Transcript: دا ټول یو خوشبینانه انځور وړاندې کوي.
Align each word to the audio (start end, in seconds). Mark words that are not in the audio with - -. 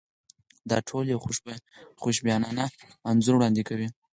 دا 0.69 0.77
ټول 0.87 1.05
یو 1.13 1.19
خوشبینانه 2.01 2.65
انځور 3.09 3.35
وړاندې 3.37 3.61
کوي. 3.69 3.87